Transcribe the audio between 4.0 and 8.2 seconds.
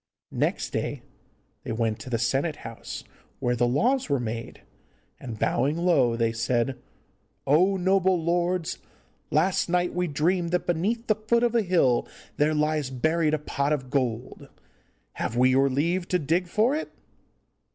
were made, and, bowing low, they said, 'Oh, noble